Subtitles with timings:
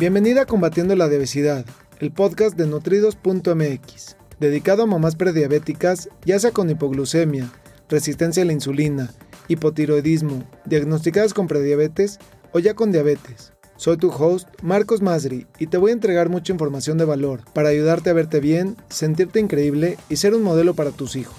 [0.00, 1.66] Bienvenida a Combatiendo la Obesidad,
[1.98, 7.52] el podcast de nutridos.mx, dedicado a mamás prediabéticas, ya sea con hipoglucemia,
[7.90, 9.10] resistencia a la insulina,
[9.48, 12.18] hipotiroidismo, diagnosticadas con prediabetes
[12.52, 13.52] o ya con diabetes.
[13.76, 17.68] Soy tu host, Marcos Masri, y te voy a entregar mucha información de valor para
[17.68, 21.36] ayudarte a verte bien, sentirte increíble y ser un modelo para tus hijos.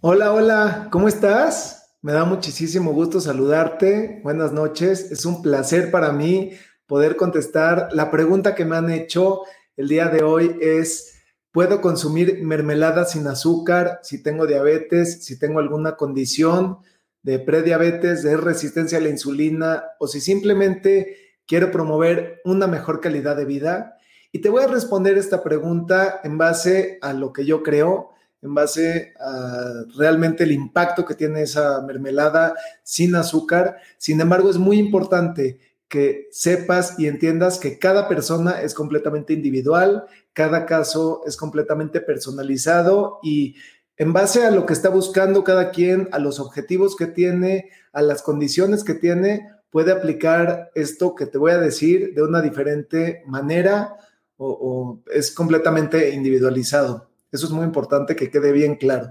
[0.00, 1.78] Hola, hola, ¿cómo estás?
[2.00, 4.20] Me da muchísimo gusto saludarte.
[4.22, 5.10] Buenas noches.
[5.10, 6.52] Es un placer para mí
[6.88, 7.90] poder contestar.
[7.92, 9.42] La pregunta que me han hecho
[9.76, 11.14] el día de hoy es,
[11.52, 16.78] ¿puedo consumir mermelada sin azúcar si tengo diabetes, si tengo alguna condición
[17.22, 21.16] de prediabetes, de resistencia a la insulina o si simplemente
[21.46, 23.98] quiero promover una mejor calidad de vida?
[24.32, 28.10] Y te voy a responder esta pregunta en base a lo que yo creo,
[28.40, 33.76] en base a realmente el impacto que tiene esa mermelada sin azúcar.
[33.98, 40.04] Sin embargo, es muy importante que sepas y entiendas que cada persona es completamente individual,
[40.32, 43.56] cada caso es completamente personalizado y
[43.96, 48.02] en base a lo que está buscando cada quien, a los objetivos que tiene, a
[48.02, 53.22] las condiciones que tiene, puede aplicar esto que te voy a decir de una diferente
[53.26, 53.96] manera
[54.36, 57.10] o, es completamente individualizado.
[57.32, 59.08] Eso es muy importante que quede bien claro.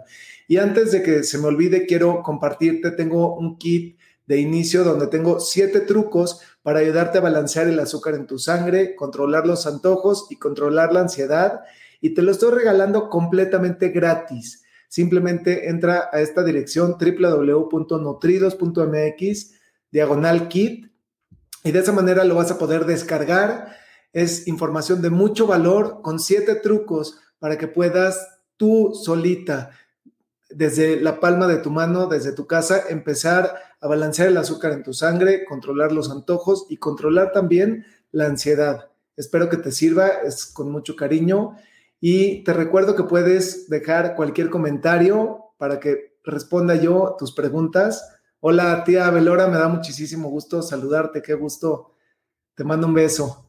[0.48, 3.98] Y antes de que se me olvide, quiero compartirte, tengo un kit
[4.28, 8.96] de inicio donde tengo siete trucos para ayudarte a balancear el azúcar en tu sangre,
[8.96, 11.62] controlar los antojos y controlar la ansiedad.
[12.02, 14.64] Y te lo estoy regalando completamente gratis.
[14.90, 19.52] Simplemente entra a esta dirección www.nutridos.mx,
[19.92, 20.92] diagonal kit,
[21.64, 23.76] y de esa manera lo vas a poder descargar.
[24.14, 28.26] Es información de mucho valor con siete trucos para que puedas
[28.58, 29.72] tú solita
[30.50, 34.84] desde la palma de tu mano, desde tu casa, empezar a balancear el azúcar en
[34.84, 38.90] tu sangre, controlar los antojos y controlar también la ansiedad.
[39.16, 41.58] Espero que te sirva, es con mucho cariño
[42.00, 48.16] y te recuerdo que puedes dejar cualquier comentario para que responda yo tus preguntas.
[48.40, 51.96] Hola tía Belora, me da muchísimo gusto saludarte, qué gusto.
[52.56, 53.48] Te mando un beso.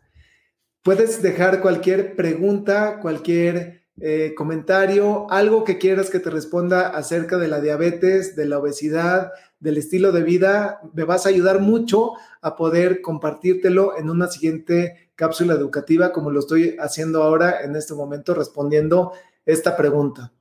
[0.83, 7.49] Puedes dejar cualquier pregunta, cualquier eh, comentario, algo que quieras que te responda acerca de
[7.49, 12.57] la diabetes, de la obesidad, del estilo de vida, me vas a ayudar mucho a
[12.57, 18.35] poder compartírtelo en una siguiente cápsula educativa como lo estoy haciendo ahora en este momento
[18.35, 19.13] respondiendo
[19.45, 20.33] esta pregunta.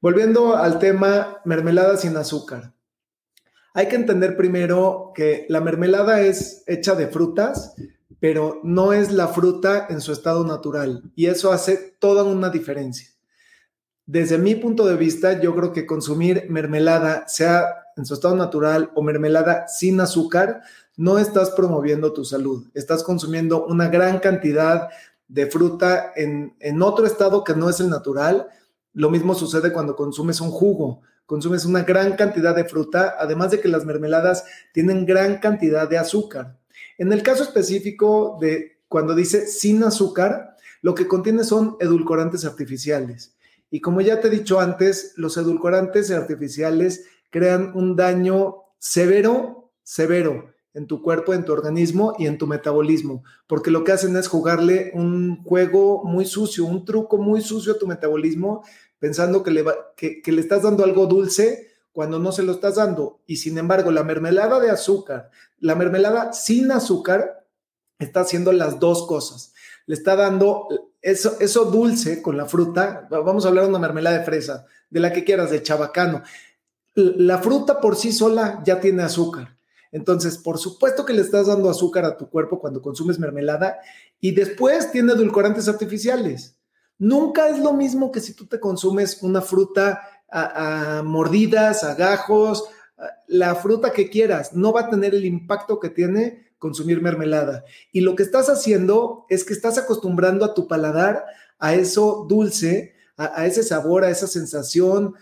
[0.00, 2.74] Volviendo al tema mermelada sin azúcar.
[3.74, 7.74] Hay que entender primero que la mermelada es hecha de frutas,
[8.20, 13.08] pero no es la fruta en su estado natural y eso hace toda una diferencia.
[14.06, 18.90] Desde mi punto de vista, yo creo que consumir mermelada, sea en su estado natural
[18.94, 20.62] o mermelada sin azúcar,
[20.96, 22.66] no estás promoviendo tu salud.
[22.74, 24.88] Estás consumiendo una gran cantidad
[25.28, 28.48] de fruta en, en otro estado que no es el natural.
[28.94, 33.60] Lo mismo sucede cuando consumes un jugo consumes una gran cantidad de fruta, además de
[33.60, 36.56] que las mermeladas tienen gran cantidad de azúcar.
[36.98, 43.36] En el caso específico de cuando dice sin azúcar, lo que contiene son edulcorantes artificiales.
[43.70, 50.54] Y como ya te he dicho antes, los edulcorantes artificiales crean un daño severo, severo
[50.74, 54.28] en tu cuerpo, en tu organismo y en tu metabolismo, porque lo que hacen es
[54.28, 58.64] jugarle un juego muy sucio, un truco muy sucio a tu metabolismo,
[58.98, 63.20] pensando que le, le estás dando algo dulce cuando no se lo estás dando.
[63.26, 67.46] Y sin embargo, la mermelada de azúcar, la mermelada sin azúcar,
[67.98, 69.52] está haciendo las dos cosas.
[69.86, 70.68] Le está dando
[71.02, 73.08] eso, eso dulce con la fruta.
[73.10, 76.22] Vamos a hablar de una mermelada de fresa, de la que quieras, de chabacano.
[76.94, 79.56] La fruta por sí sola ya tiene azúcar.
[79.90, 83.78] Entonces, por supuesto que le estás dando azúcar a tu cuerpo cuando consumes mermelada
[84.20, 86.56] y después tiene edulcorantes artificiales.
[86.98, 92.64] Nunca es lo mismo que si tú te consumes una fruta a, mordidas, a gajos,
[93.26, 97.64] la fruta que quieras, no va a tener el impacto que tiene consumir mermelada.
[97.92, 101.24] Y lo que estás haciendo es que estás acostumbrando a tu paladar
[101.58, 105.14] a eso dulce, a, ese sabor, a esa sensación,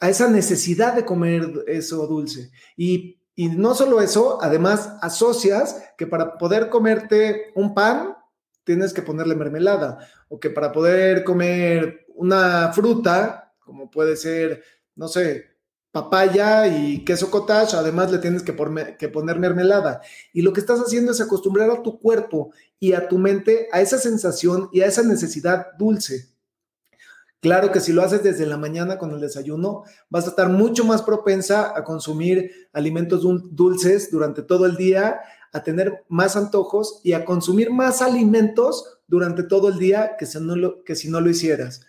[0.00, 2.50] a esa necesidad de comer eso dulce.
[2.76, 8.16] Y, y no solo eso, además asocias que para poder comerte un pan,
[8.64, 9.98] tienes que ponerle mermelada,
[10.28, 14.62] o que para poder comer una fruta, como puede ser,
[14.94, 15.56] no sé,
[15.90, 18.54] papaya y queso cottage, además le tienes que,
[18.98, 20.00] que, poner mermelada.
[20.32, 23.80] Y lo que estás haciendo es acostumbrar a tu cuerpo y a tu mente a
[23.80, 26.28] esa sensación y a esa necesidad dulce.
[27.40, 30.84] Claro que si lo haces desde la mañana con el desayuno, vas a estar mucho
[30.84, 35.20] más propensa a consumir alimentos dulces durante todo el día,
[35.52, 40.40] a tener más antojos y a consumir más alimentos durante todo el día que si
[40.40, 41.86] no lo, que si no lo hicieras.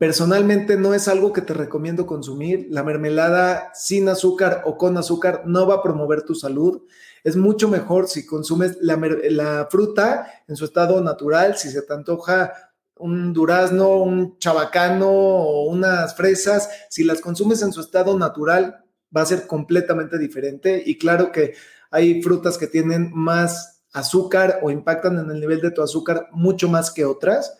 [0.00, 2.68] Personalmente no es algo que te recomiendo consumir.
[2.70, 6.80] La mermelada sin azúcar o con azúcar no va a promover tu salud.
[7.22, 12.50] Es mucho mejor si consumes la, fruta en su estado natural, si se te antoja
[12.96, 18.82] un durazno, un chabacano o unas fresas, si las consumes en su estado natural,
[19.14, 20.82] va a ser completamente diferente.
[20.82, 21.52] Y claro que
[21.90, 26.70] hay frutas que tienen más azúcar o impactan en el nivel de tu azúcar mucho
[26.70, 27.58] más que otras,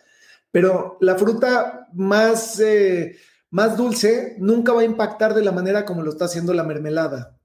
[0.51, 3.15] pero la fruta más, eh,
[3.49, 7.37] más dulce nunca va a impactar de la manera como lo está haciendo la mermelada.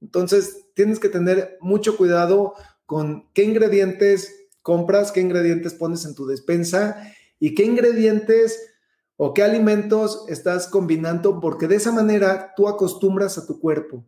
[0.00, 2.54] Entonces, tienes que tener mucho cuidado
[2.86, 8.58] con qué ingredientes compras, qué ingredientes pones en tu despensa y qué ingredientes
[9.16, 14.04] o qué alimentos estás combinando, porque de esa manera tú acostumbras a tu cuerpo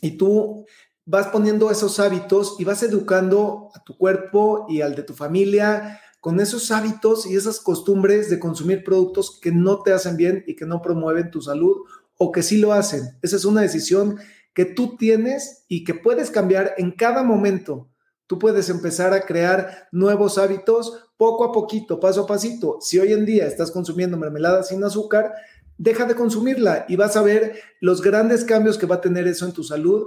[0.00, 0.66] y tú
[1.04, 6.00] vas poniendo esos hábitos y vas educando a tu cuerpo y al de tu familia
[6.22, 10.54] con esos hábitos y esas costumbres de consumir productos que no te hacen bien y
[10.54, 11.78] que no promueven tu salud
[12.16, 13.18] o que sí lo hacen.
[13.22, 14.20] Esa es una decisión
[14.54, 17.90] que tú tienes y que puedes cambiar en cada momento.
[18.28, 22.78] Tú puedes empezar a crear nuevos hábitos poco a poquito, paso a pasito.
[22.80, 25.32] Si hoy en día estás consumiendo mermelada sin azúcar,
[25.76, 29.44] deja de consumirla y vas a ver los grandes cambios que va a tener eso
[29.44, 30.06] en tu salud.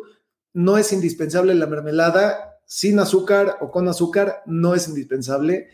[0.53, 5.67] No es indispensable la mermelada sin azúcar o con azúcar, no es indispensable.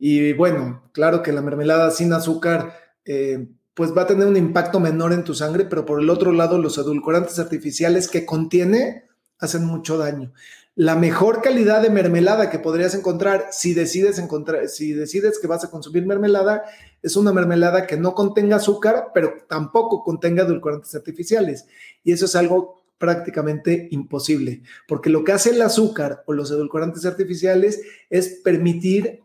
[0.00, 2.74] Y bueno, claro que la mermelada sin azúcar,
[3.04, 6.32] eh, pues va a tener un impacto menor en tu sangre, pero por el otro
[6.32, 9.04] lado, los edulcorantes artificiales que contiene
[9.38, 10.32] hacen mucho daño
[10.80, 15.62] la mejor calidad de mermelada que podrías encontrar si decides encontrar, si decides que vas
[15.62, 16.64] a consumir mermelada,
[17.02, 21.66] es una mermelada que no contenga azúcar, pero tampoco contenga edulcorantes artificiales.
[22.02, 27.04] Y eso es algo prácticamente imposible, porque lo que hace el azúcar o los edulcorantes
[27.04, 29.20] artificiales es permitir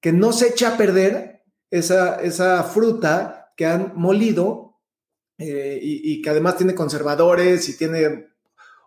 [0.00, 4.76] que no se eche a perder esa, esa fruta que han molido
[5.38, 8.28] eh, y, que además tiene conservadores y tiene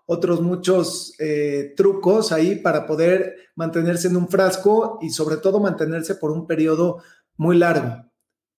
[0.06, 6.16] otros muchos eh, trucos ahí para poder mantenerse en un frasco y sobre todo mantenerse
[6.16, 7.02] por un periodo
[7.38, 8.06] muy largo.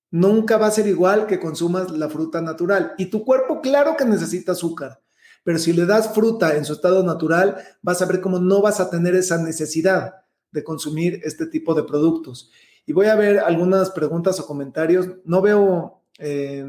[0.10, 2.94] Nunca va a ser igual que consumas la fruta natural.
[2.98, 5.02] Y tu cuerpo, claro que necesita azúcar,
[5.44, 8.80] pero si le das fruta en su estado natural, vas a ver cómo no vas
[8.80, 10.23] a tener esa necesidad
[10.54, 12.50] de consumir este tipo de productos.
[12.86, 15.10] Y voy a ver algunas preguntas o comentarios.
[15.26, 16.66] No veo, eh,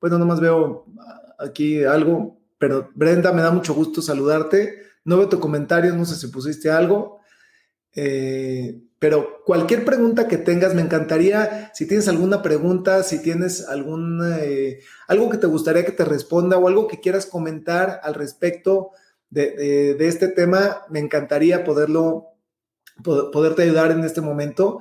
[0.00, 0.84] bueno, nomás veo
[1.38, 4.82] aquí algo pero Brenda, me da mucho gusto saludarte.
[5.06, 7.20] No veo tu comentario, no sé si pusiste algo.
[7.96, 14.20] Eh, pero cualquier pregunta que tengas, me encantaría, si tienes alguna pregunta, si tienes algún,
[14.38, 18.90] eh, algo que te gustaría que te responda o algo que quieras comentar al respecto
[19.30, 22.29] de, este tema, me encantaría poderlo,
[23.02, 24.80] poderte ayudar en este momento.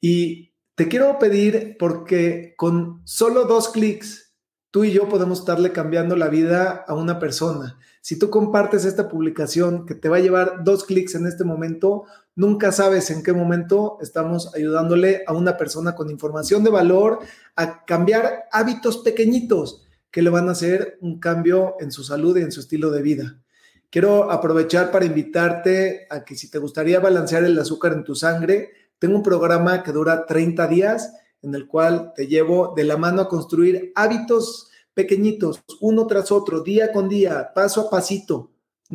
[0.00, 4.32] Y te quiero pedir, porque con solo dos clics
[4.72, 7.78] tú y yo podemos estarle cambiando la vida a una persona.
[8.00, 12.04] Si tú compartes esta publicación que te va a llevar dos clics en este momento,
[12.34, 17.20] nunca sabes en qué momento estamos ayudándole a una persona con información de valor
[17.54, 22.42] a cambiar hábitos pequeñitos que le van a hacer un cambio en su salud y
[22.42, 23.41] en su estilo de vida.
[23.92, 28.70] Quiero aprovechar para invitarte a que si te gustaría balancear el azúcar en tu sangre,
[28.98, 33.20] tengo un programa que dura 30 días en el cual te llevo de la mano
[33.20, 38.50] a construir hábitos pequeñitos, uno tras otro, día con día, paso a pasito.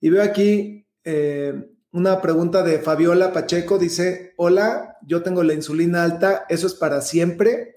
[0.00, 3.78] Y veo aquí eh, una pregunta de Fabiola Pacheco.
[3.78, 7.76] Dice, hola, yo tengo la insulina alta, ¿eso es para siempre?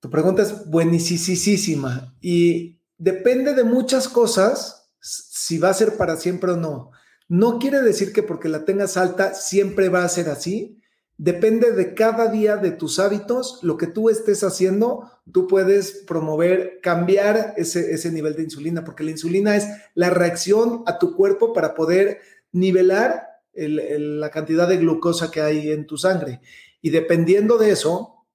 [0.00, 6.52] Tu pregunta es buenísima y depende de muchas cosas si va a ser para siempre
[6.52, 6.90] o no.
[7.28, 10.80] No quiere decir que porque la tengas alta siempre va a ser así.
[11.16, 16.80] Depende de cada día de tus hábitos, lo que tú estés haciendo, tú puedes promover,
[16.82, 21.52] cambiar ese, ese nivel de insulina, porque la insulina es la reacción a tu cuerpo
[21.52, 22.20] para poder
[22.52, 26.40] nivelar la cantidad de glucosa que hay en tu sangre.
[26.80, 28.26] Y dependiendo de eso,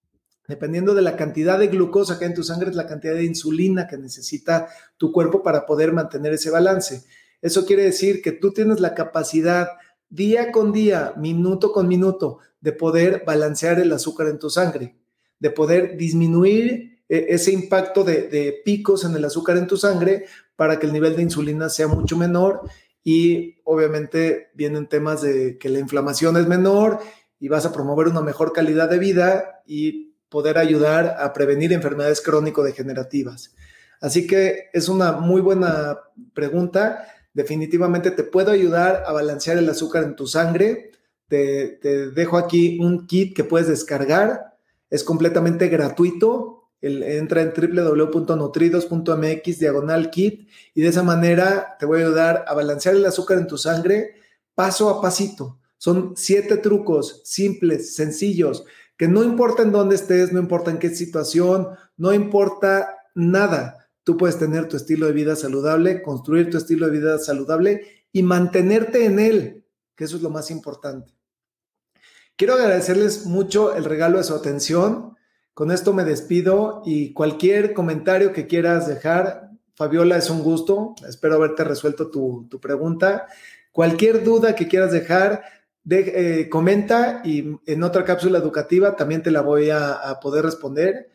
[0.47, 3.23] dependiendo de la cantidad de glucosa que hay en tu sangre, es la cantidad de
[3.23, 4.67] insulina que necesita
[4.97, 7.03] tu cuerpo para poder mantener ese balance.
[7.41, 9.69] Eso quiere decir que tú tienes la capacidad
[10.09, 14.95] día con día, minuto con minuto, de poder balancear el azúcar en tu sangre,
[15.39, 20.79] de poder disminuir eh, ese impacto de, picos en el azúcar en tu sangre para
[20.79, 22.61] que el nivel de insulina sea mucho menor
[23.05, 26.99] y obviamente vienen temas de que la inflamación es menor
[27.39, 32.19] y vas a promover una mejor calidad de vida y poder ayudar a prevenir enfermedades
[32.21, 33.53] crónico-degenerativas.
[34.01, 35.99] Así que es una muy buena
[36.33, 37.07] pregunta.
[37.31, 40.91] Definitivamente te puedo ayudar a balancear el azúcar en tu sangre.
[41.27, 41.77] Te,
[42.13, 44.57] dejo aquí un kit que puedes descargar.
[44.89, 46.64] Es completamente gratuito.
[46.85, 52.95] Entra en www.nutridos.mx diagonal kit y de esa manera te voy a ayudar a balancear
[52.95, 54.15] el azúcar en tu sangre
[54.53, 55.59] paso a pasito.
[55.77, 58.65] Son siete trucos simples, sencillos,
[58.97, 63.89] que no importa en dónde estés, no importa en qué situación, no importa nada.
[64.03, 68.23] Tú puedes tener tu estilo de vida saludable, construir tu estilo de vida saludable y
[68.23, 69.65] mantenerte en él,
[69.95, 71.13] que eso es lo más importante.
[72.37, 75.15] Quiero agradecerles mucho el regalo de su atención.
[75.55, 80.93] Con esto me despido y cualquier comentario que quieras dejar, Fabiola, es un gusto.
[81.07, 83.25] Espero haberte resuelto tu, tu pregunta.
[83.71, 85.43] Cualquier duda que quieras dejar,
[85.85, 91.11] de, eh, comenta y en otra cápsula educativa también te la voy a, poder responder.